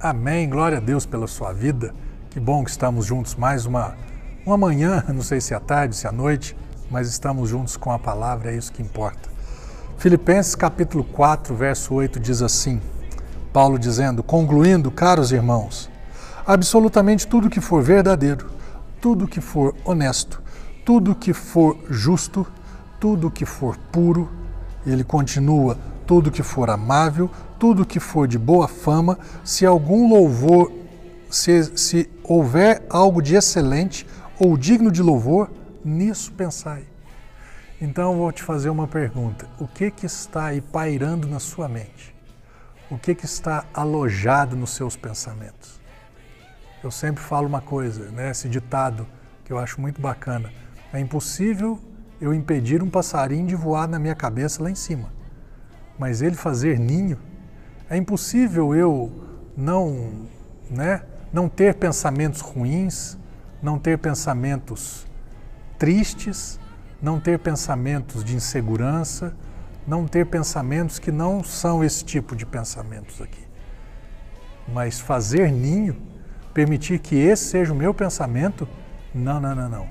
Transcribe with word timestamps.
Amém. 0.00 0.48
Glória 0.48 0.78
a 0.78 0.80
Deus 0.80 1.04
pela 1.04 1.26
sua 1.26 1.52
vida. 1.52 1.92
Que 2.30 2.38
bom 2.38 2.62
que 2.62 2.70
estamos 2.70 3.04
juntos 3.04 3.34
mais 3.34 3.66
uma, 3.66 3.96
uma 4.46 4.56
manhã, 4.56 5.02
não 5.12 5.22
sei 5.22 5.40
se 5.40 5.52
é 5.52 5.58
tarde, 5.58 5.96
se 5.96 6.06
é 6.06 6.12
noite, 6.12 6.56
mas 6.88 7.08
estamos 7.08 7.48
juntos 7.50 7.76
com 7.76 7.90
a 7.90 7.98
palavra, 7.98 8.52
é 8.52 8.56
isso 8.56 8.72
que 8.72 8.80
importa. 8.80 9.28
Filipenses 9.96 10.54
capítulo 10.54 11.02
4, 11.02 11.52
verso 11.52 11.94
8 11.94 12.20
diz 12.20 12.42
assim: 12.42 12.80
Paulo 13.52 13.76
dizendo, 13.76 14.22
concluindo, 14.22 14.88
caros 14.88 15.32
irmãos, 15.32 15.90
absolutamente 16.46 17.26
tudo 17.26 17.50
que 17.50 17.60
for 17.60 17.82
verdadeiro, 17.82 18.48
tudo 19.00 19.26
que 19.26 19.40
for 19.40 19.74
honesto, 19.84 20.40
tudo 20.84 21.12
que 21.12 21.32
for 21.32 21.76
justo, 21.90 22.46
tudo 23.00 23.32
que 23.32 23.44
for 23.44 23.76
puro, 23.90 24.30
ele 24.86 25.02
continua, 25.02 25.76
tudo 26.08 26.30
que 26.30 26.42
for 26.42 26.70
amável, 26.70 27.30
tudo 27.58 27.84
que 27.84 28.00
for 28.00 28.26
de 28.26 28.38
boa 28.38 28.66
fama, 28.66 29.18
se 29.44 29.66
algum 29.66 30.08
louvor, 30.08 30.72
se, 31.30 31.76
se 31.76 32.10
houver 32.24 32.82
algo 32.88 33.20
de 33.20 33.34
excelente 33.34 34.06
ou 34.40 34.56
digno 34.56 34.90
de 34.90 35.02
louvor, 35.02 35.50
nisso 35.84 36.32
pensai. 36.32 36.84
Então 37.78 38.16
vou 38.16 38.32
te 38.32 38.42
fazer 38.42 38.70
uma 38.70 38.88
pergunta: 38.88 39.46
o 39.60 39.68
que 39.68 39.90
que 39.90 40.06
está 40.06 40.46
aí 40.46 40.62
pairando 40.62 41.28
na 41.28 41.38
sua 41.38 41.68
mente? 41.68 42.16
O 42.90 42.96
que 42.96 43.14
que 43.14 43.26
está 43.26 43.66
alojado 43.74 44.56
nos 44.56 44.70
seus 44.70 44.96
pensamentos? 44.96 45.78
Eu 46.82 46.90
sempre 46.90 47.22
falo 47.22 47.46
uma 47.46 47.60
coisa, 47.60 48.10
né? 48.12 48.30
Esse 48.30 48.48
ditado 48.48 49.06
que 49.44 49.52
eu 49.52 49.58
acho 49.58 49.78
muito 49.78 50.00
bacana: 50.00 50.50
é 50.90 50.98
impossível 50.98 51.78
eu 52.18 52.32
impedir 52.32 52.82
um 52.82 52.88
passarinho 52.88 53.46
de 53.46 53.54
voar 53.54 53.86
na 53.86 53.98
minha 53.98 54.14
cabeça 54.14 54.62
lá 54.62 54.70
em 54.70 54.74
cima 54.74 55.17
mas 55.98 56.22
ele 56.22 56.36
fazer 56.36 56.78
ninho, 56.78 57.18
é 57.90 57.96
impossível 57.96 58.74
eu 58.74 59.12
não, 59.56 60.26
né, 60.70 61.02
não 61.32 61.48
ter 61.48 61.74
pensamentos 61.74 62.40
ruins, 62.40 63.18
não 63.60 63.78
ter 63.78 63.98
pensamentos 63.98 65.06
tristes, 65.78 66.60
não 67.02 67.18
ter 67.18 67.38
pensamentos 67.38 68.24
de 68.24 68.36
insegurança, 68.36 69.34
não 69.86 70.06
ter 70.06 70.26
pensamentos 70.26 70.98
que 70.98 71.10
não 71.10 71.42
são 71.42 71.82
esse 71.82 72.04
tipo 72.04 72.36
de 72.36 72.46
pensamentos 72.46 73.20
aqui. 73.20 73.46
Mas 74.72 75.00
fazer 75.00 75.50
ninho, 75.50 75.96
permitir 76.52 76.98
que 76.98 77.16
esse 77.16 77.44
seja 77.44 77.72
o 77.72 77.76
meu 77.76 77.94
pensamento, 77.94 78.68
não, 79.14 79.40
não, 79.40 79.54
não, 79.54 79.68
não. 79.68 79.88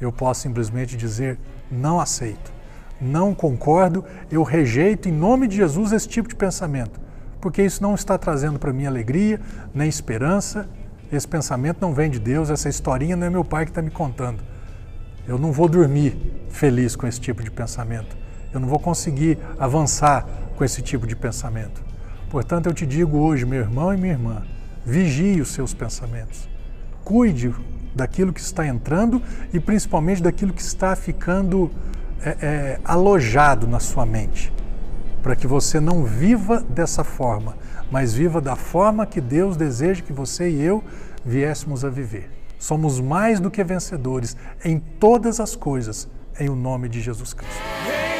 Eu 0.00 0.12
posso 0.12 0.42
simplesmente 0.42 0.96
dizer 0.96 1.38
não 1.70 2.00
aceito 2.00 2.59
não 3.00 3.34
concordo, 3.34 4.04
eu 4.30 4.42
rejeito 4.42 5.08
em 5.08 5.12
nome 5.12 5.48
de 5.48 5.56
Jesus 5.56 5.92
esse 5.92 6.08
tipo 6.08 6.28
de 6.28 6.34
pensamento, 6.34 7.00
porque 7.40 7.62
isso 7.62 7.82
não 7.82 7.94
está 7.94 8.18
trazendo 8.18 8.58
para 8.58 8.72
mim 8.72 8.86
alegria, 8.86 9.40
nem 9.74 9.88
esperança. 9.88 10.68
Esse 11.10 11.26
pensamento 11.26 11.78
não 11.80 11.92
vem 11.92 12.10
de 12.10 12.20
Deus, 12.20 12.50
essa 12.50 12.68
historinha 12.68 13.16
não 13.16 13.26
é 13.26 13.30
meu 13.30 13.44
pai 13.44 13.64
que 13.64 13.70
está 13.70 13.82
me 13.82 13.90
contando. 13.90 14.42
Eu 15.26 15.38
não 15.38 15.52
vou 15.52 15.68
dormir 15.68 16.16
feliz 16.50 16.94
com 16.94 17.06
esse 17.06 17.20
tipo 17.20 17.42
de 17.42 17.50
pensamento. 17.50 18.16
Eu 18.52 18.60
não 18.60 18.68
vou 18.68 18.78
conseguir 18.78 19.38
avançar 19.58 20.26
com 20.56 20.64
esse 20.64 20.82
tipo 20.82 21.06
de 21.06 21.16
pensamento. 21.16 21.82
Portanto, 22.28 22.66
eu 22.66 22.72
te 22.72 22.86
digo 22.86 23.18
hoje, 23.18 23.44
meu 23.44 23.60
irmão 23.60 23.92
e 23.92 23.96
minha 23.96 24.12
irmã, 24.12 24.42
vigie 24.84 25.40
os 25.40 25.48
seus 25.48 25.74
pensamentos. 25.74 26.48
Cuide 27.04 27.52
daquilo 27.94 28.32
que 28.32 28.40
está 28.40 28.66
entrando 28.66 29.22
e 29.52 29.58
principalmente 29.58 30.22
daquilo 30.22 30.52
que 30.52 30.62
está 30.62 30.94
ficando 30.94 31.70
é, 32.24 32.36
é, 32.40 32.80
alojado 32.84 33.66
na 33.66 33.80
sua 33.80 34.04
mente, 34.04 34.52
para 35.22 35.36
que 35.36 35.46
você 35.46 35.80
não 35.80 36.04
viva 36.04 36.60
dessa 36.60 37.04
forma, 37.04 37.56
mas 37.90 38.14
viva 38.14 38.40
da 38.40 38.56
forma 38.56 39.06
que 39.06 39.20
Deus 39.20 39.56
deseja 39.56 40.02
que 40.02 40.12
você 40.12 40.48
e 40.48 40.62
eu 40.62 40.82
viéssemos 41.24 41.84
a 41.84 41.90
viver. 41.90 42.30
Somos 42.58 43.00
mais 43.00 43.40
do 43.40 43.50
que 43.50 43.64
vencedores 43.64 44.36
em 44.64 44.78
todas 44.78 45.40
as 45.40 45.56
coisas, 45.56 46.08
em 46.38 46.48
o 46.48 46.54
nome 46.54 46.88
de 46.88 47.00
Jesus 47.00 47.32
Cristo. 47.32 48.19